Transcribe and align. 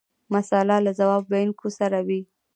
مساله 0.33 0.77
له 0.85 0.91
ځواب 0.99 1.23
ویونکي 1.31 1.69
سره 1.79 1.99
وي. 2.07 2.21